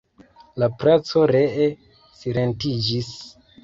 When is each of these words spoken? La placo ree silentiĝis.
La 0.63 0.69
placo 0.79 1.27
ree 1.33 1.69
silentiĝis. 2.25 3.17